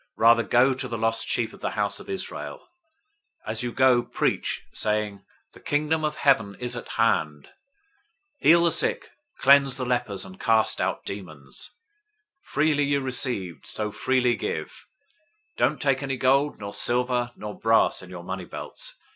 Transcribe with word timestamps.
010:006 0.03 0.07
Rather, 0.17 0.41
go 0.41 0.73
to 0.73 0.87
the 0.87 0.97
lost 0.97 1.27
sheep 1.27 1.53
of 1.53 1.59
the 1.59 1.69
house 1.73 1.99
of 1.99 2.09
Israel. 2.09 2.57
010:007 3.45 3.51
As 3.51 3.61
you 3.61 3.71
go, 3.71 4.01
preach, 4.01 4.65
saying, 4.73 5.23
'The 5.53 5.59
Kingdom 5.59 6.03
of 6.03 6.15
Heaven 6.15 6.55
is 6.59 6.75
at 6.75 6.87
hand!' 6.97 7.49
010:008 8.43 8.47
Heal 8.47 8.63
the 8.63 8.71
sick, 8.71 9.11
cleanse 9.37 9.77
the 9.77 9.85
lepers{TR 9.85 10.11
adds", 10.25 10.25
raise 10.25 10.25
the 10.25 10.25
dead"}, 10.25 10.25
and 10.31 10.39
cast 10.41 10.81
out 10.81 11.05
demons. 11.05 11.69
Freely 12.41 12.83
you 12.85 12.99
received, 13.01 13.67
so 13.67 13.91
freely 13.91 14.35
give. 14.35 14.87
010:009 15.57 15.57
Don't 15.57 15.79
take 15.79 16.01
any 16.01 16.17
gold, 16.17 16.57
nor 16.59 16.73
silver, 16.73 17.29
nor 17.35 17.59
brass 17.59 18.01
in 18.01 18.09
your 18.09 18.23
money 18.23 18.45
belts. 18.45 18.95